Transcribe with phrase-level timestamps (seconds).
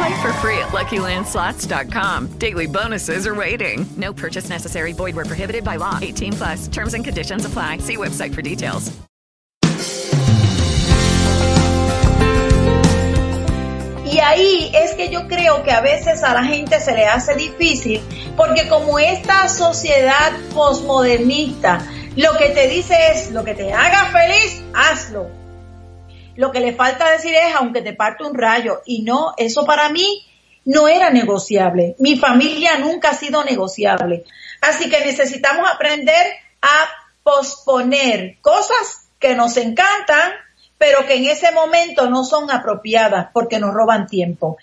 [0.00, 2.38] Play for free at LuckyLandSlots.com.
[2.38, 3.84] Daily bonuses are waiting.
[3.98, 4.94] No purchase necessary.
[4.94, 5.98] Void where prohibited by law.
[6.00, 6.68] 18 plus.
[6.68, 7.78] Terms and conditions apply.
[7.78, 8.90] See website for details.
[14.06, 17.34] Y ahí es que yo creo que a veces a la gente se le hace
[17.36, 18.00] difícil
[18.36, 21.80] porque como esta sociedad posmodernista
[22.16, 25.39] lo que te dice es lo que te haga feliz, hazlo.
[26.40, 29.90] Lo que le falta decir es aunque te parte un rayo y no, eso para
[29.90, 30.26] mí
[30.64, 31.96] no era negociable.
[31.98, 34.24] Mi familia nunca ha sido negociable.
[34.62, 36.32] Así que necesitamos aprender
[36.62, 36.88] a
[37.22, 40.32] posponer cosas que nos encantan,
[40.78, 44.56] pero que en ese momento no son apropiadas porque nos roban tiempo.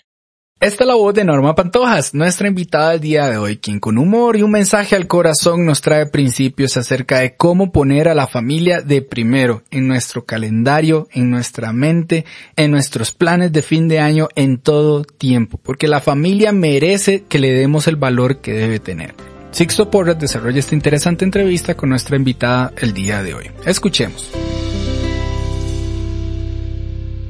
[0.60, 3.96] Esta es la voz de Norma Pantojas, nuestra invitada del día de hoy, quien con
[3.96, 8.26] humor y un mensaje al corazón nos trae principios acerca de cómo poner a la
[8.26, 12.24] familia de primero en nuestro calendario, en nuestra mente,
[12.56, 17.38] en nuestros planes de fin de año, en todo tiempo, porque la familia merece que
[17.38, 19.14] le demos el valor que debe tener.
[19.52, 23.50] Sixto Porras desarrolla esta interesante entrevista con nuestra invitada el día de hoy.
[23.64, 24.32] Escuchemos.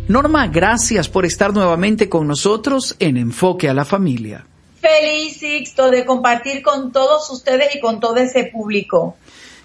[0.09, 4.47] Norma, gracias por estar nuevamente con nosotros en Enfoque a la Familia.
[4.81, 9.17] Feliz Sixto de compartir con todos ustedes y con todo ese público.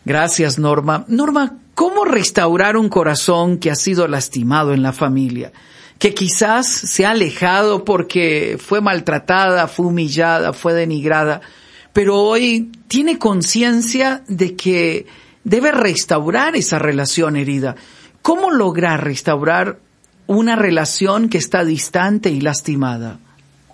[0.03, 1.05] Gracias, Norma.
[1.07, 5.53] Norma, ¿cómo restaurar un corazón que ha sido lastimado en la familia?
[5.97, 11.39] Que quizás se ha alejado porque fue maltratada, fue humillada, fue denigrada,
[11.93, 15.05] pero hoy tiene conciencia de que
[15.45, 17.77] debe restaurar esa relación herida.
[18.21, 19.79] ¿Cómo lograr restaurar
[20.27, 23.19] una relación que está distante y lastimada?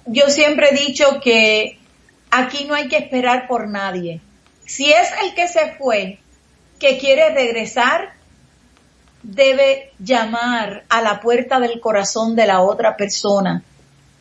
[0.06, 1.78] Yo siempre he dicho que
[2.32, 4.22] aquí no hay que esperar por nadie.
[4.66, 6.20] Si es el que se fue,
[6.80, 8.14] que quiere regresar,
[9.24, 13.64] debe llamar a la puerta del corazón de la otra persona.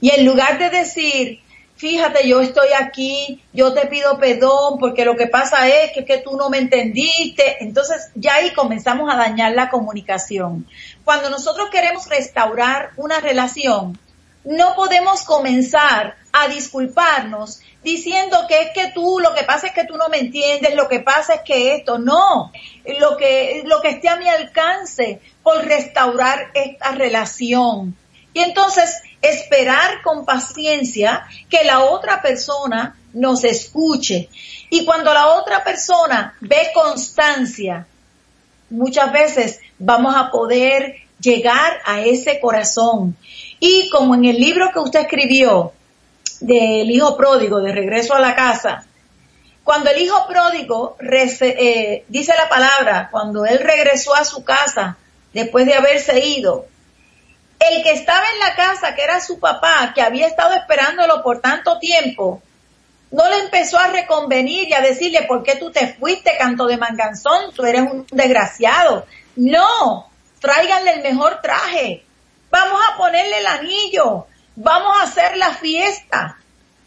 [0.00, 1.40] Y en lugar de decir,
[1.78, 6.18] fíjate, yo estoy aquí, yo te pido perdón porque lo que pasa es que, que
[6.18, 10.66] tú no me entendiste, entonces ya ahí comenzamos a dañar la comunicación.
[11.04, 13.96] Cuando nosotros queremos restaurar una relación,
[14.44, 19.84] no podemos comenzar a disculparnos diciendo que es que tú, lo que pasa es que
[19.84, 22.50] tú no me entiendes, lo que pasa es que esto, no,
[22.98, 27.96] lo que, lo que esté a mi alcance por restaurar esta relación.
[28.34, 34.28] Y entonces esperar con paciencia que la otra persona nos escuche.
[34.70, 37.86] Y cuando la otra persona ve constancia,
[38.70, 43.16] muchas veces vamos a poder llegar a ese corazón.
[43.60, 45.72] Y como en el libro que usted escribió
[46.40, 48.84] del hijo pródigo, de regreso a la casa,
[49.64, 54.96] cuando el hijo pródigo, eh, dice la palabra, cuando él regresó a su casa
[55.34, 56.66] después de haberse ido,
[57.58, 61.40] el que estaba en la casa, que era su papá, que había estado esperándolo por
[61.40, 62.42] tanto tiempo,
[63.10, 66.76] no le empezó a reconvenir y a decirle, ¿por qué tú te fuiste, canto de
[66.76, 67.52] manganzón?
[67.54, 69.06] Tú eres un desgraciado.
[69.36, 70.10] No,
[70.40, 72.04] tráiganle el mejor traje.
[72.50, 74.26] Vamos a ponerle el anillo.
[74.56, 76.38] Vamos a hacer la fiesta.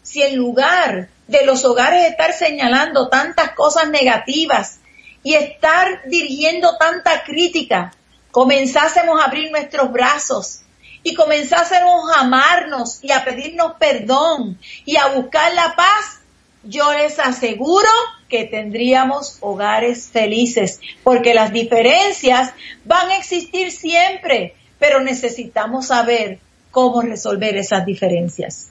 [0.02, 4.78] Si en lugar de los hogares estar señalando tantas cosas negativas
[5.24, 7.92] y estar dirigiendo tanta crítica,
[8.30, 10.61] comenzásemos a abrir nuestros brazos
[11.02, 16.20] y comenzásemos a amarnos y a pedirnos perdón y a buscar la paz,
[16.64, 17.88] yo les aseguro
[18.28, 22.52] que tendríamos hogares felices, porque las diferencias
[22.84, 26.38] van a existir siempre, pero necesitamos saber
[26.70, 28.70] cómo resolver esas diferencias.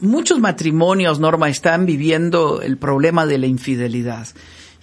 [0.00, 4.28] Muchos matrimonios, Norma, están viviendo el problema de la infidelidad.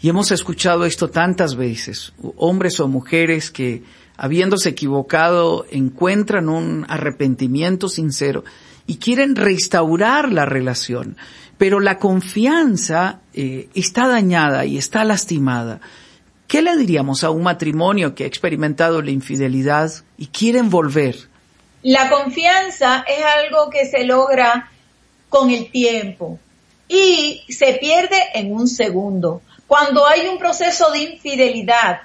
[0.02, 3.84] Y hemos escuchado esto tantas veces, hombres o mujeres que
[4.20, 8.44] habiéndose equivocado, encuentran un arrepentimiento sincero
[8.86, 11.18] y quieren restaurar la relación.
[11.58, 15.80] Pero la confianza eh, está dañada y está lastimada.
[16.48, 21.16] ¿Qué le diríamos a un matrimonio que ha experimentado la infidelidad y quieren volver?
[21.84, 24.70] La confianza es algo que se logra
[25.30, 26.40] con el tiempo
[26.88, 29.42] y se pierde en un segundo.
[29.68, 32.02] Cuando hay un proceso de infidelidad,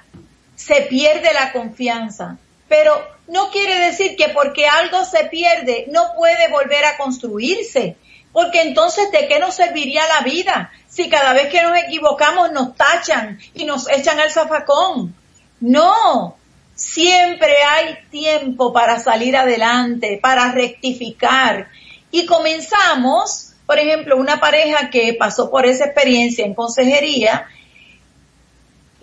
[0.57, 2.37] se pierde la confianza.
[2.69, 2.93] Pero
[3.29, 7.97] no quiere decir que porque algo se pierde no puede volver a construirse.
[8.33, 10.73] Porque entonces, ¿de qué nos serviría la vida?
[10.89, 15.15] Si cada vez que nos equivocamos nos tachan y nos echan al zafacón.
[15.61, 16.37] No,
[16.75, 21.69] siempre hay tiempo para salir adelante, para rectificar.
[22.11, 27.47] Y comenzamos, por ejemplo, una pareja que pasó por esa experiencia en consejería,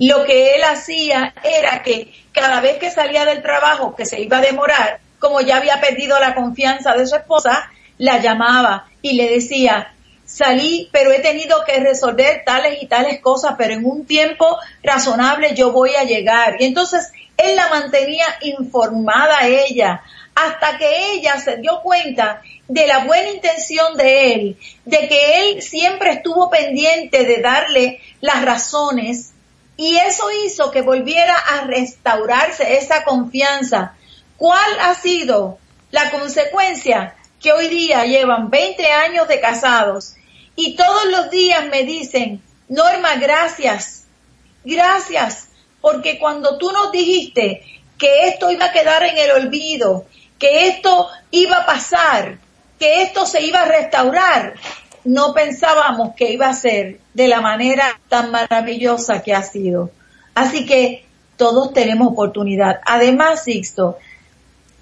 [0.02, 4.40] lo que él hacía era que cada vez que salía del trabajo, que se iba
[4.40, 7.70] a demorar, como ya había perdido la confianza de su esposa,
[8.00, 9.94] la llamaba y le decía,
[10.26, 15.54] salí, pero he tenido que resolver tales y tales cosas, pero en un tiempo razonable
[15.54, 16.56] yo voy a llegar.
[16.60, 20.02] Y entonces él la mantenía informada a ella,
[20.34, 25.62] hasta que ella se dio cuenta de la buena intención de él, de que él
[25.62, 29.34] siempre estuvo pendiente de darle las razones,
[29.78, 33.96] y eso hizo que volviera a restaurarse esa confianza.
[34.38, 35.58] ¿Cuál ha sido
[35.92, 37.16] la consecuencia?
[37.42, 40.14] que hoy día llevan 20 años de casados
[40.56, 44.04] y todos los días me dicen, Norma, gracias,
[44.64, 45.50] gracias,
[45.82, 47.64] porque cuando tú nos dijiste
[47.98, 50.06] que esto iba a quedar en el olvido,
[50.38, 52.38] que esto iba a pasar,
[52.80, 54.54] que esto se iba a restaurar,
[55.04, 59.92] no pensábamos que iba a ser de la manera tan maravillosa que ha sido.
[60.36, 61.06] Así que
[61.38, 62.80] todos tenemos oportunidad.
[62.86, 63.98] Además, Sixto,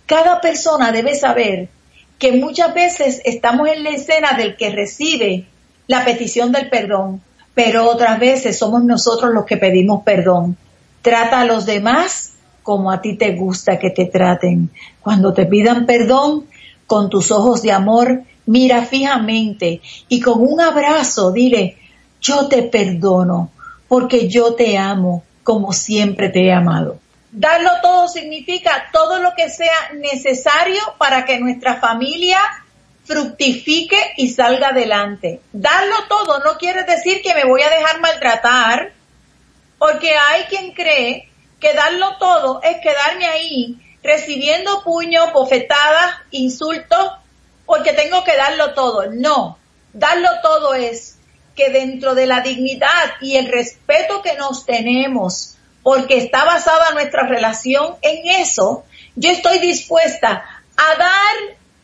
[0.06, 1.70] cada persona debe saber
[2.18, 5.46] que muchas veces estamos en la escena del que recibe
[5.88, 7.22] la petición del perdón,
[7.54, 10.58] pero otras veces somos nosotros los que pedimos perdón.
[11.02, 14.70] Trata a los demás como a ti te gusta que te traten.
[15.02, 16.46] Cuando te pidan perdón,
[16.86, 21.78] con tus ojos de amor, mira fijamente y con un abrazo dile,
[22.20, 23.52] yo te perdono
[23.88, 26.98] porque yo te amo como siempre te he amado.
[27.32, 32.40] Darlo todo significa todo lo que sea necesario para que nuestra familia
[33.06, 35.42] fructifique y salga adelante.
[35.54, 38.94] Darlo todo no quiere decir que me voy a dejar maltratar,
[39.78, 41.30] porque hay quien cree
[41.60, 47.12] que darlo todo es quedarme ahí recibiendo puños, bofetadas, insultos,
[47.70, 49.12] porque tengo que darlo todo.
[49.12, 49.60] No,
[49.94, 51.20] darlo todo es
[51.56, 57.28] que dentro de la dignidad y el respeto que nos tenemos, porque está basada nuestra
[57.28, 58.86] relación en eso,
[59.16, 60.44] yo estoy dispuesta
[60.78, 61.36] a dar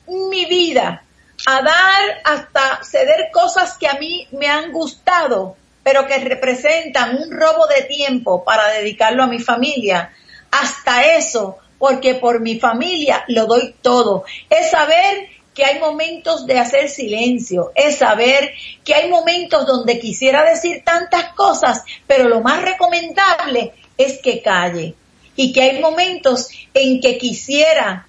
[0.07, 1.03] mi vida,
[1.45, 7.29] a dar hasta ceder cosas que a mí me han gustado, pero que representan un
[7.29, 10.11] robo de tiempo para dedicarlo a mi familia.
[10.49, 14.25] Hasta eso, porque por mi familia lo doy todo.
[14.49, 18.53] Es saber que hay momentos de hacer silencio, es saber
[18.83, 24.95] que hay momentos donde quisiera decir tantas cosas, pero lo más recomendable es que calle
[25.37, 28.05] y que hay momentos en que quisiera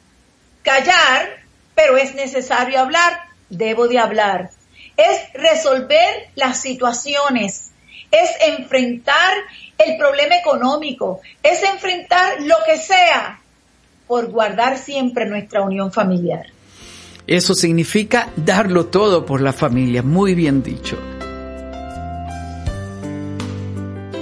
[0.62, 1.44] callar,
[1.76, 4.50] pero es necesario hablar, debo de hablar.
[4.96, 7.70] Es resolver las situaciones,
[8.10, 9.34] es enfrentar
[9.78, 13.40] el problema económico, es enfrentar lo que sea
[14.08, 16.55] por guardar siempre nuestra unión familiar.
[17.26, 20.96] Eso significa darlo todo por la familia, muy bien dicho.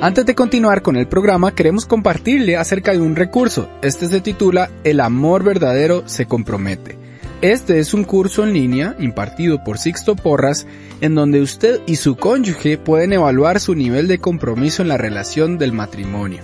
[0.01, 3.69] Antes de continuar con el programa, queremos compartirle acerca de un recurso.
[3.83, 6.97] Este se titula El amor verdadero se compromete.
[7.43, 10.67] Este es un curso en línea impartido por Sixto Porras
[11.03, 15.59] en donde usted y su cónyuge pueden evaluar su nivel de compromiso en la relación
[15.59, 16.41] del matrimonio.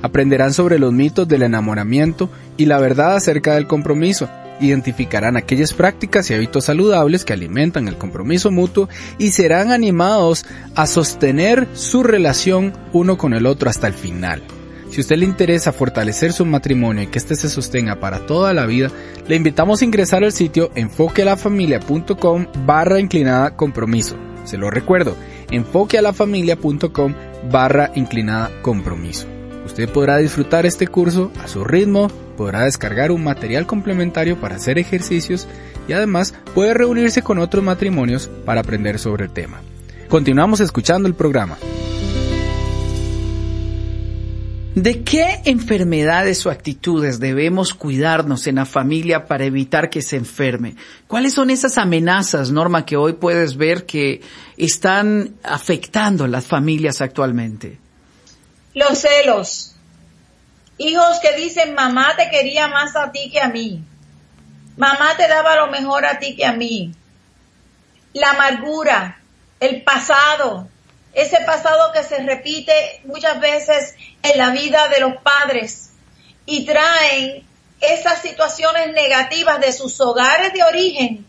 [0.00, 4.28] Aprenderán sobre los mitos del enamoramiento y la verdad acerca del compromiso
[4.60, 10.44] identificarán aquellas prácticas y hábitos saludables que alimentan el compromiso mutuo y serán animados
[10.74, 14.42] a sostener su relación uno con el otro hasta el final.
[14.90, 18.64] Si usted le interesa fortalecer su matrimonio y que éste se sostenga para toda la
[18.64, 18.90] vida,
[19.26, 24.16] le invitamos a ingresar al sitio enfoquealafamilia.com barra inclinada compromiso.
[24.44, 25.16] Se lo recuerdo,
[25.50, 27.14] enfoquealafamilia.com
[27.50, 29.26] barra inclinada compromiso.
[29.64, 34.78] Usted podrá disfrutar este curso a su ritmo, podrá descargar un material complementario para hacer
[34.78, 35.46] ejercicios
[35.88, 39.60] y además puede reunirse con otros matrimonios para aprender sobre el tema.
[40.08, 41.56] Continuamos escuchando el programa.
[44.74, 50.74] ¿De qué enfermedades o actitudes debemos cuidarnos en la familia para evitar que se enferme?
[51.06, 54.20] ¿Cuáles son esas amenazas, Norma, que hoy puedes ver que
[54.56, 57.78] están afectando a las familias actualmente?
[58.74, 59.73] Los celos.
[60.78, 63.82] Hijos que dicen, mamá te quería más a ti que a mí.
[64.76, 66.92] Mamá te daba lo mejor a ti que a mí.
[68.12, 69.20] La amargura,
[69.60, 70.68] el pasado,
[71.12, 75.92] ese pasado que se repite muchas veces en la vida de los padres
[76.44, 77.46] y traen
[77.80, 81.26] esas situaciones negativas de sus hogares de origen,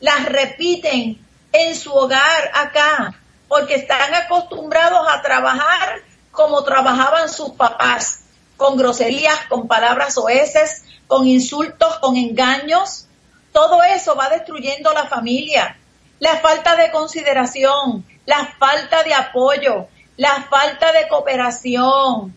[0.00, 3.14] las repiten en su hogar acá,
[3.48, 8.21] porque están acostumbrados a trabajar como trabajaban sus papás,
[8.56, 13.06] con groserías, con palabras oeces, con insultos, con engaños.
[13.52, 15.76] Todo eso va destruyendo la familia.
[16.20, 22.34] La falta de consideración, la falta de apoyo, la falta de cooperación,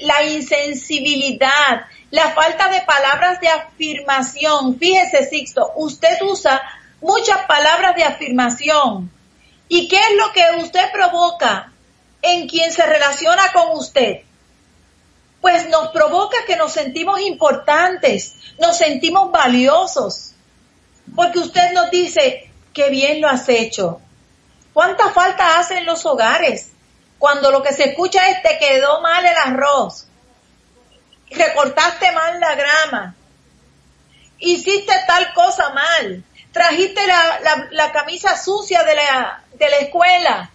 [0.00, 4.78] la insensibilidad, la falta de palabras de afirmación.
[4.78, 6.62] Fíjese, Sixto, usted usa
[7.00, 9.10] muchas palabras de afirmación.
[9.68, 11.70] ¿Y qué es lo que usted provoca
[12.22, 14.22] en quien se relaciona con usted?
[15.40, 20.32] Pues nos provoca que nos sentimos importantes, nos sentimos valiosos.
[21.14, 24.00] Porque usted nos dice, qué bien lo has hecho.
[24.72, 26.70] ¿Cuánta falta hace en los hogares?
[27.18, 30.06] Cuando lo que se escucha es te quedó mal el arroz,
[31.30, 33.16] recortaste mal la grama,
[34.38, 40.50] hiciste tal cosa mal, trajiste la, camisa sucia de la, de la escuela.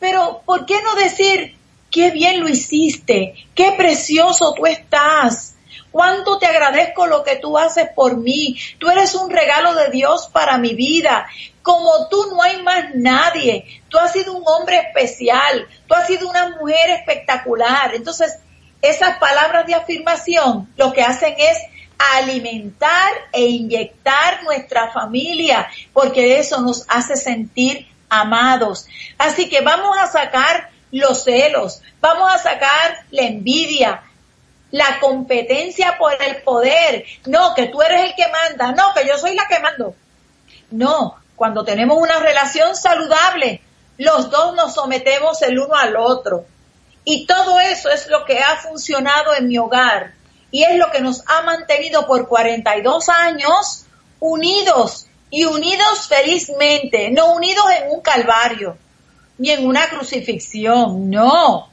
[0.00, 1.57] Pero, ¿por qué no decir,
[1.90, 5.54] qué bien lo hiciste, qué precioso tú estás?
[5.90, 8.58] Cuánto te agradezco lo que tú haces por mí.
[8.78, 11.26] Tú eres un regalo de Dios para mi vida.
[11.62, 13.82] Como tú no hay más nadie.
[13.88, 15.66] Tú has sido un hombre especial.
[15.86, 17.94] Tú has sido una mujer espectacular.
[17.94, 18.38] Entonces,
[18.82, 21.58] esas palabras de afirmación lo que hacen es
[21.98, 28.86] alimentar e inyectar nuestra familia, porque eso nos hace sentir amados.
[29.18, 34.02] Así que vamos a sacar los celos, vamos a sacar la envidia,
[34.70, 37.04] la competencia por el poder.
[37.26, 39.94] No, que tú eres el que manda, no, que yo soy la que mando.
[40.70, 43.62] No, cuando tenemos una relación saludable,
[43.96, 46.44] los dos nos sometemos el uno al otro.
[47.04, 50.12] Y todo eso es lo que ha funcionado en mi hogar
[50.50, 53.84] y es lo que nos ha mantenido por 42 años
[54.20, 58.76] unidos y unidos felizmente, no unidos en un calvario
[59.38, 61.68] ni en una crucifixión, no,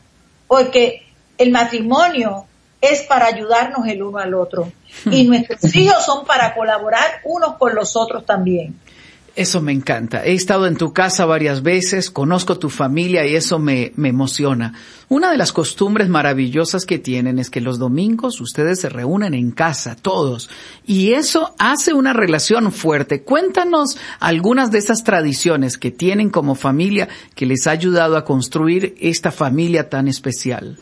[0.48, 1.04] porque
[1.38, 2.46] el matrimonio
[2.80, 4.72] es para ayudarnos el uno al otro.
[5.12, 8.80] Y nuestros hijos son para colaborar unos con los otros también.
[9.36, 10.24] Eso me encanta.
[10.24, 14.74] He estado en tu casa varias veces, conozco tu familia y eso me, me, emociona.
[15.10, 19.52] Una de las costumbres maravillosas que tienen es que los domingos ustedes se reúnen en
[19.52, 20.50] casa, todos,
[20.86, 23.24] y eso hace una relación fuerte.
[23.24, 28.96] Cuéntanos algunas de esas tradiciones que tienen como familia que les ha ayudado a construir
[29.02, 30.78] esta familia tan especial.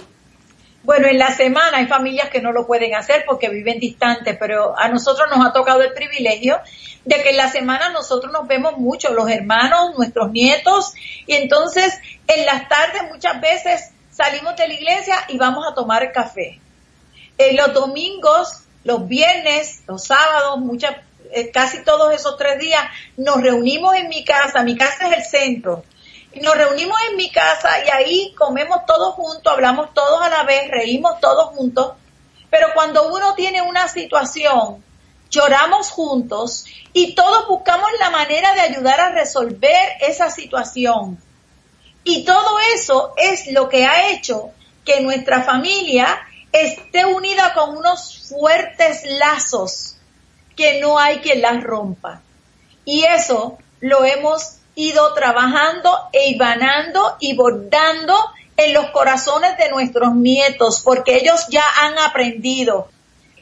[0.84, 4.78] Bueno, en la semana hay familias que no lo pueden hacer porque viven distantes, pero
[4.78, 6.60] a nosotros nos ha tocado el privilegio
[7.06, 10.94] de que en la semana nosotros nos vemos mucho, los hermanos, nuestros nietos,
[11.26, 11.98] y entonces
[12.28, 16.60] en las tardes muchas veces salimos de la iglesia y vamos a tomar café.
[17.38, 20.98] En los domingos, los viernes, los sábados, muchas,
[21.32, 22.84] eh, casi todos esos tres días,
[23.16, 25.86] nos reunimos en mi casa, mi casa es el centro,
[26.42, 30.70] nos reunimos en mi casa y ahí comemos todos juntos, hablamos todos a la vez,
[30.70, 31.94] reímos todos juntos,
[32.50, 34.84] pero cuando uno tiene una situación,
[35.30, 41.20] lloramos juntos y todos buscamos la manera de ayudar a resolver esa situación.
[42.04, 44.52] Y todo eso es lo que ha hecho
[44.86, 46.20] que nuestra familia
[46.52, 49.96] esté unida con unos fuertes lazos
[50.56, 52.22] que no hay quien las rompa.
[52.86, 58.16] Y eso lo hemos ido trabajando e ibanando y bordando
[58.58, 62.88] en los corazones de nuestros nietos, porque ellos ya han aprendido.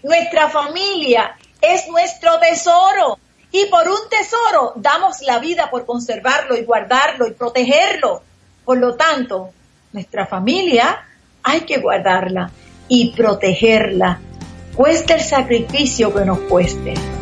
[0.04, 3.20] Nuestra familia es nuestro tesoro
[3.52, 8.24] y por un tesoro damos la vida por conservarlo y guardarlo y protegerlo.
[8.66, 9.52] Por lo tanto,
[9.92, 11.06] nuestra familia
[11.44, 12.52] hay que guardarla
[12.88, 14.20] y protegerla,
[14.76, 17.21] cueste el sacrificio que nos cueste.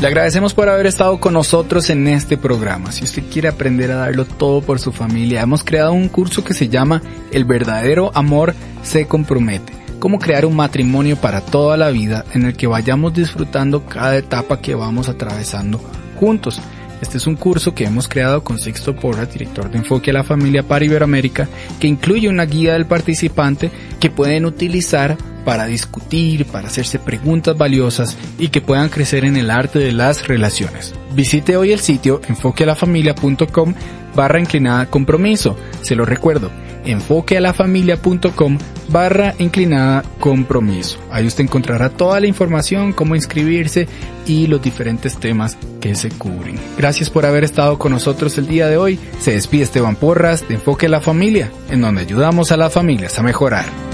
[0.00, 2.92] Le agradecemos por haber estado con nosotros en este programa.
[2.92, 6.54] Si usted quiere aprender a darlo todo por su familia, hemos creado un curso que
[6.54, 7.02] se llama
[7.32, 9.72] El verdadero amor se compromete.
[9.98, 14.60] Cómo crear un matrimonio para toda la vida en el que vayamos disfrutando cada etapa
[14.60, 15.80] que vamos atravesando
[16.14, 16.60] juntos.
[17.02, 20.22] Este es un curso que hemos creado con Sixto Porras, director de Enfoque a la
[20.22, 21.48] Familia para Iberoamérica,
[21.80, 25.16] que incluye una guía del participante que pueden utilizar
[25.48, 30.28] para discutir, para hacerse preguntas valiosas y que puedan crecer en el arte de las
[30.28, 30.94] relaciones.
[31.14, 33.72] Visite hoy el sitio enfoquealafamilia.com
[34.14, 35.56] barra inclinada compromiso.
[35.80, 36.50] Se lo recuerdo,
[36.84, 38.58] enfoquealafamilia.com
[38.90, 40.98] barra inclinada compromiso.
[41.10, 43.88] Ahí usted encontrará toda la información, cómo inscribirse
[44.26, 46.60] y los diferentes temas que se cubren.
[46.76, 49.00] Gracias por haber estado con nosotros el día de hoy.
[49.18, 53.18] Se despide Esteban Porras de Enfoque a la Familia, en donde ayudamos a las familias
[53.18, 53.87] a mejorar.